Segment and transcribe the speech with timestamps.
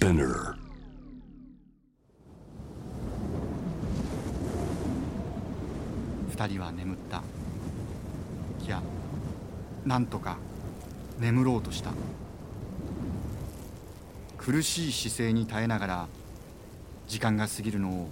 [0.00, 0.54] Spinner.
[6.30, 7.22] 二人は眠った。
[8.64, 8.82] いや
[9.84, 10.38] なんとか
[11.18, 11.90] 眠ろうとした。
[14.38, 16.08] 苦しい姿勢に耐えながら
[17.06, 18.08] 時間が過ぎるのを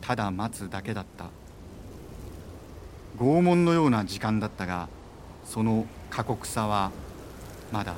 [0.00, 1.26] ただ待つだけだった。
[3.16, 4.88] 拷問のような時間だったが
[5.44, 6.90] その過酷さは
[7.72, 7.94] まだ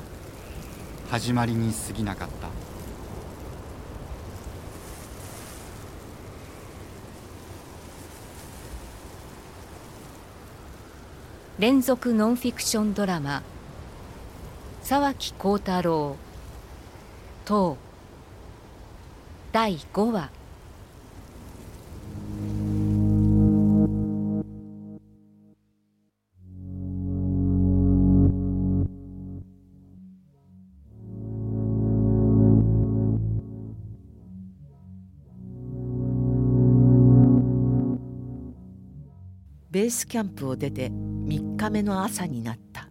[1.09, 2.70] 始まりに過ぎなかった。
[11.61, 13.43] 連続ノンフィクションドラマ。
[14.81, 16.15] 沢木幸太郎。
[17.45, 17.77] 等
[19.51, 20.31] 第5話。
[39.69, 40.91] ベースキャンプを出て
[41.31, 42.89] 3日目の朝になった。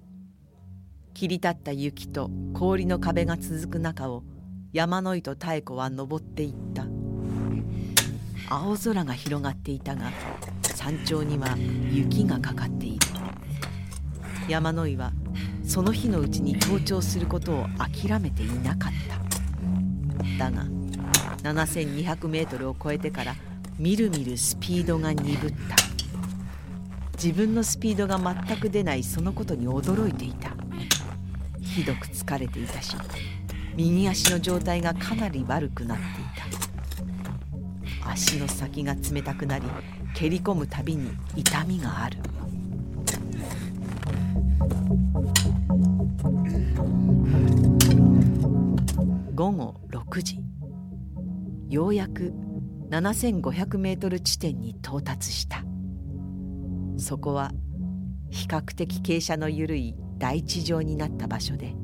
[1.13, 4.23] 切り立った雪と氷の壁が続く中を
[4.73, 6.87] 山野井と妙子は登っていった。
[8.49, 10.11] 青空が広がっていたが
[10.63, 11.55] 山頂には
[11.93, 13.07] 雪がかかっている。
[14.49, 15.13] 山野井は
[15.63, 18.93] その日のうちに登頂することを諦めていなかっ
[20.39, 20.45] た。
[20.47, 20.65] だが
[21.43, 23.37] 7200メートルを超えてから
[23.79, 25.90] みるみるスピードが鈍った。
[27.23, 30.53] 自分のスピードが全く出ないそのことに驚いていた。
[31.61, 32.97] ひどく疲れていたし
[33.77, 36.07] 右足の状態がかなり悪くなってい
[38.03, 38.11] た。
[38.11, 39.67] 足の先が冷たくなり
[40.15, 42.19] 蹴り込むたびに痛みがある。
[49.35, 50.41] 午後6時。
[51.69, 52.33] ようやく
[52.91, 55.63] 7500メートル地点に到達した。
[57.01, 57.53] そこは
[58.31, 61.75] 比較的傾斜の緩い大地上になった場所で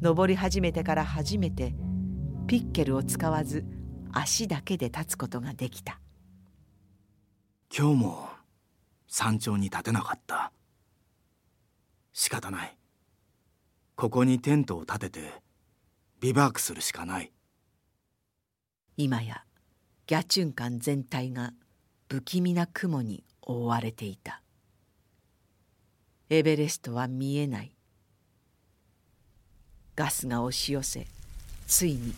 [0.00, 1.74] 登り始めてから初めて
[2.46, 3.64] ピッケルを使わず
[4.12, 5.98] 足だけで立つことができた。
[7.76, 8.28] 今日も
[9.08, 10.52] 山頂に立てなかった。
[12.12, 12.76] 仕方ない。
[13.96, 15.20] ここにテントを立てて
[16.20, 17.32] ビバークするしかない。
[18.96, 19.44] 今や
[20.06, 21.52] ギャチュンカン全体が
[22.08, 24.40] 不気味な雲に覆われていた。
[26.30, 27.70] エベレストは見えない。
[29.96, 31.06] ガスが押し寄せ
[31.68, 32.14] ついに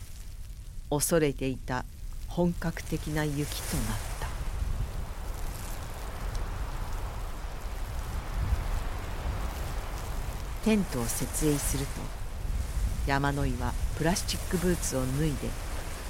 [0.89, 1.85] 恐れていた
[2.29, 3.87] 本格的な雪となっ
[4.21, 4.27] た。
[10.65, 11.93] テントを設営すると
[13.07, 15.49] 山野井はプラスチックブーツを脱いで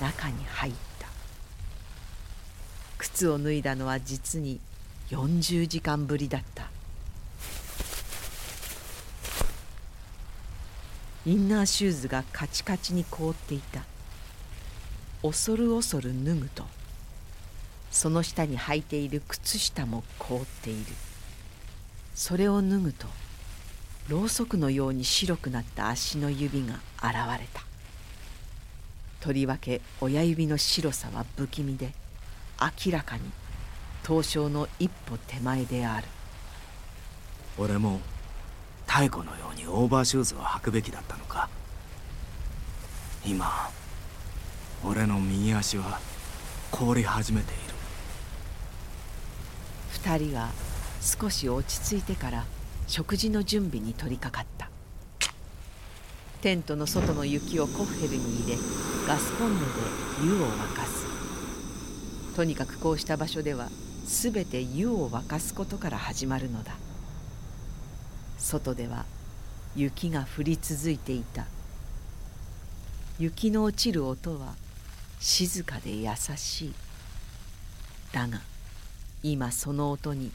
[0.00, 1.08] 中に入った。
[2.96, 4.60] 靴を脱いだのは実に
[5.10, 6.68] 40時間ぶりだった。
[11.24, 13.82] インナーシューズがカチカチに凍っていた。
[15.22, 16.64] 恐る恐る脱ぐと
[17.90, 20.86] その下に履いている靴下も凍っている。
[22.14, 23.06] それを脱ぐと
[24.08, 27.62] ろうそくのように白くなった足の指が現れた。
[29.20, 31.92] とりわけ親指の白さは不気味で
[32.86, 33.22] 明らかに
[34.06, 36.06] 凍傷の一歩手前である。
[37.58, 37.98] 俺も
[38.86, 41.48] 妙子のようにオーバーシューズを履くべきだったのか。
[43.26, 43.68] 今
[44.84, 45.98] 俺の右足は
[46.70, 47.60] 凍り始めている。
[49.90, 50.50] 二人は
[51.00, 52.44] 少し落ち着いてから
[52.86, 54.70] 食事の準備に取り掛かった。
[56.42, 58.56] テントの外の雪をコッヘルに入れ
[59.08, 59.72] ガスコンロで
[60.22, 61.06] 湯を沸かす。
[62.36, 63.68] とにかくこうした場所では
[64.06, 66.76] 全て湯を沸かすことから始まるのだ。
[68.38, 69.04] 外では
[69.74, 71.46] 雪が降り続いていた。
[73.18, 74.54] 雪の落ちる音は
[75.18, 76.74] 静かで優しい。
[78.12, 78.40] だが
[79.22, 80.30] 今その音に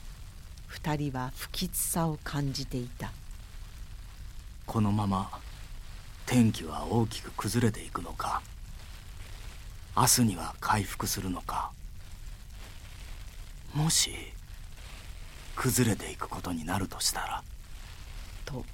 [0.68, 3.12] 二人は不吉さを感じていた。
[4.66, 5.30] このまま
[6.26, 8.42] 天気は大きく崩れていくのか。
[9.96, 11.72] 明日には回復するのか。
[13.74, 14.12] もし
[15.56, 17.44] 崩れていくことになるとしたら？
[18.46, 18.66] と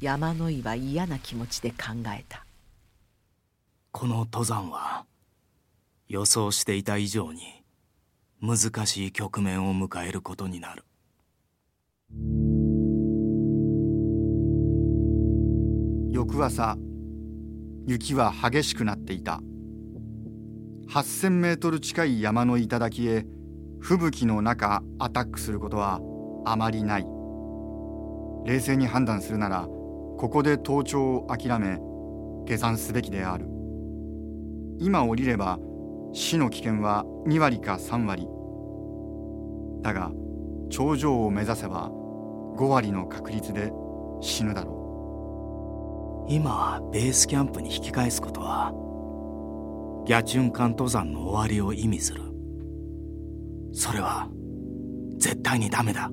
[0.00, 1.76] 山野井は嫌な気持ちで考
[2.08, 2.44] えた。
[3.92, 5.06] この登山は
[6.08, 7.62] 予想していた以上に
[8.42, 10.84] 難しい局面を迎えることになる。
[16.12, 16.76] 翌朝
[17.86, 19.40] 雪は激しくなっていた。
[20.88, 23.24] 8,000メートル近い山の頂へ
[23.86, 26.00] 吹雪の中アタックすることは
[26.46, 27.06] あまりない。
[28.46, 31.78] 冷静に判断するならここで登頂を諦め
[32.46, 33.44] 下山すべきである。
[34.78, 35.58] 今降りれば
[36.14, 38.26] 死の危険は2割か3割。
[39.82, 40.12] だが
[40.70, 41.90] 頂上を目指せば
[42.56, 43.70] 5割の確率で
[44.22, 46.32] 死ぬだろう。
[46.32, 48.72] 今ベースキャンプに引き返すことは
[50.06, 52.33] ギャチュンカン登山の終わりを意味する。
[53.74, 54.28] それは
[55.18, 56.10] 絶対にダメだ。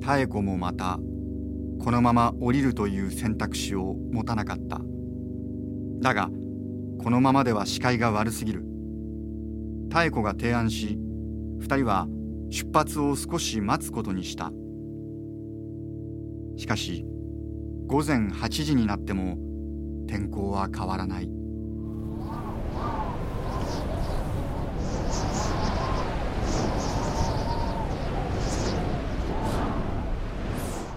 [0.00, 0.98] 妙子もまた
[1.80, 4.80] このまま降りるという選択肢を持たなかった。
[6.00, 6.30] だが
[7.02, 8.64] このままでは視界が悪すぎる。
[9.94, 10.98] 妙子が提案し
[11.60, 12.06] 2人は
[12.50, 14.50] 出発を少し待つことにした。
[16.56, 17.04] しかし
[17.86, 19.36] 午前8時になっても
[20.08, 21.30] 天候は変わらない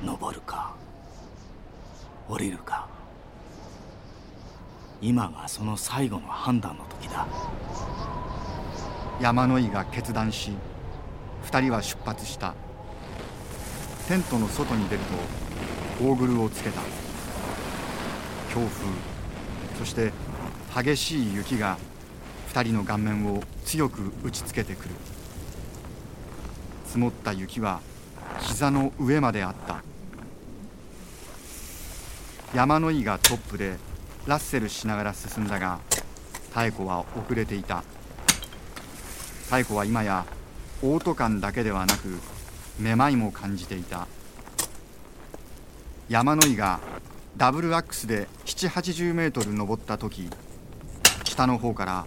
[0.04, 0.76] 登るか
[2.32, 2.88] 降りるか。
[5.02, 7.28] 今がその最後の判断の時だ。
[9.20, 10.52] 山の井が決断し
[11.44, 12.54] 2人は出発した。
[14.08, 15.02] テントの外に出る
[16.00, 16.80] とゴーグルをつけた。
[18.54, 18.88] 強風。
[19.78, 20.14] そして
[20.74, 21.78] 激しい雪が
[22.54, 24.96] 2人の顔面を強く打ちつけてくる。
[26.86, 27.82] 積もった雪は
[28.40, 29.84] 膝の上まであった。
[32.54, 33.78] 山の井がトップで
[34.28, 35.80] ラッセルしながら進んだが
[36.56, 37.84] 妙子は遅れていた。
[39.52, 40.26] 妙子は今や
[40.82, 42.20] オート感だけではなく
[42.78, 44.08] めまいも感じていた。
[46.10, 46.82] 山の井が
[47.38, 50.30] ダブルアックスで7 8 0メートル登った時
[51.24, 52.06] 下の方から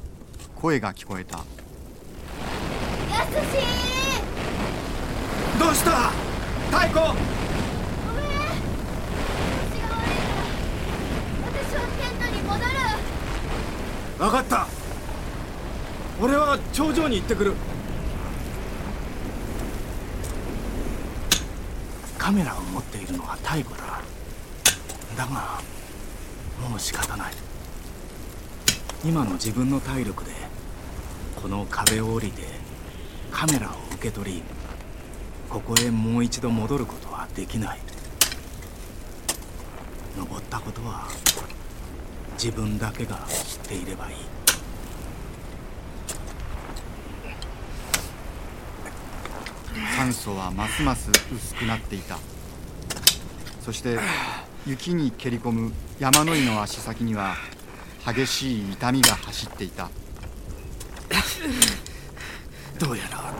[0.56, 1.38] 声が聞こえた
[3.10, 3.56] 「やすし
[5.58, 6.10] どうした？
[6.70, 10.44] 太鼓ごめん私が悪いから
[11.46, 12.64] 私はテントに戻る。
[14.18, 14.66] 分かった。
[16.20, 17.54] 俺は頂上に行ってくる。
[22.18, 24.00] カメラを持っているのは太鼓だ。
[25.16, 25.60] だが
[26.68, 27.32] もう仕方ない。
[29.04, 30.30] 今の自分の体力で
[31.36, 32.42] この壁を降りて
[33.30, 34.42] カメラを受け取り
[35.50, 37.80] ここへもう一度戻ることはできない。
[40.16, 41.08] 登ったことは
[42.34, 44.16] 自分だけが知っていればいい。
[49.96, 52.18] 酸素はますます薄くなっていた。
[53.60, 53.98] そして
[54.66, 57.36] 雪に蹴り込む山の井の足先には
[58.06, 59.88] 激しい痛みが走っていた。
[62.78, 63.32] どうやら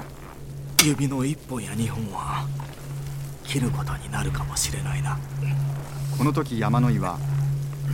[0.82, 2.46] 指の一本や二本は
[3.42, 5.18] 切ることになるかもしれないな。
[6.16, 7.18] この時山の井は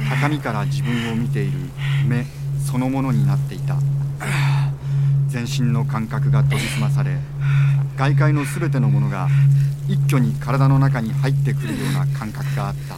[0.09, 1.59] 高みから自分を見ている
[2.07, 2.25] 目
[2.65, 3.77] そのものになっていた。
[5.29, 7.17] 全身の感覚が研ぎ澄まされ
[7.97, 9.29] 外界の全てのものが
[9.89, 12.97] 一挙に体の中に入ってくるような感覚があった。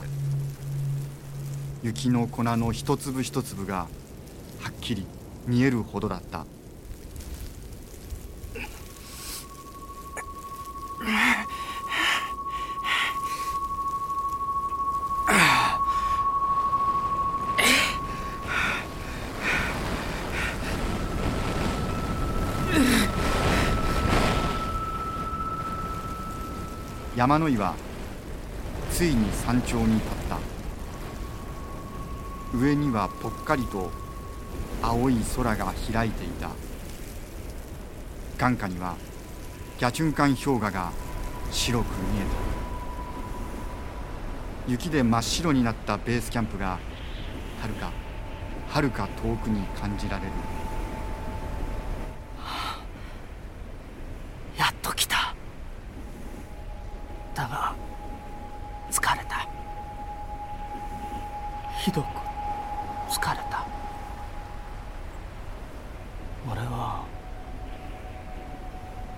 [1.82, 3.88] 雪の粉の一粒一粒がは
[4.70, 5.06] っきり
[5.46, 6.46] 見えるほどだった。
[27.16, 27.74] 山の井は
[28.90, 30.38] ついに山頂に立った。
[32.56, 33.90] 上にはぽっかりと
[34.82, 36.50] 青い空が開いていた。
[38.38, 38.96] 眼下には
[39.78, 40.92] ギャチュンカン氷河が
[41.50, 42.52] 白く見えた。
[44.68, 46.78] 雪で真っ白になったベースキャンプが
[47.60, 47.90] はるか
[48.68, 50.30] はるか遠くに感じられる
[54.56, 55.34] やっと来た
[57.34, 57.74] だが
[58.90, 59.48] 疲れた
[61.80, 62.06] ひどく
[63.10, 63.66] 疲れた
[66.48, 67.04] 俺は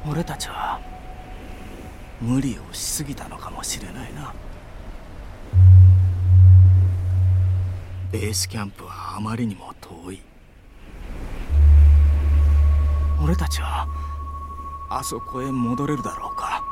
[0.06, 0.78] 俺たちは
[2.20, 4.34] 無理をしすぎたのかもしれないな。
[8.12, 10.20] ベースキャンプはあまりにも遠い。
[13.22, 13.88] 俺たちは
[14.90, 16.62] あそこへ戻れるだろうか。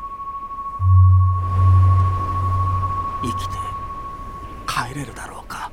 [3.22, 3.54] 生きて
[4.66, 5.72] 帰れるだろうか。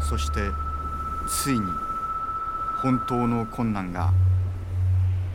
[0.00, 0.40] そして
[1.28, 1.89] ついに。
[2.82, 4.12] 本当の困難が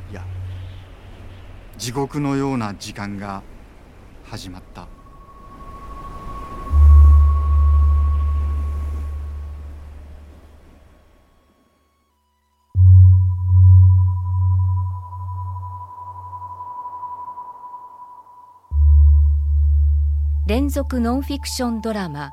[0.10, 0.24] いや
[1.78, 3.44] 地獄のような時間が
[4.24, 4.88] 始まった。
[20.48, 22.32] 連続ノンフィクションドラマ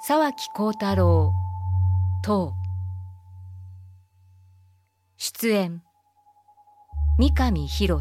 [0.00, 1.32] 沢木幸太郎
[2.22, 2.54] 等
[5.24, 5.80] 出演。
[7.16, 8.00] 三上博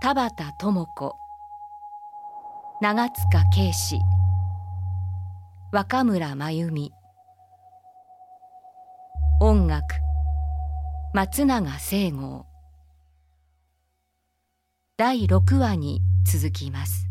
[0.00, 1.16] 田畑智子。
[2.80, 3.96] 長塚圭史。
[5.72, 6.92] 若村真由美。
[9.40, 9.82] 音楽。
[11.14, 12.46] 松永聖剛
[14.96, 17.09] 第6話に続きます。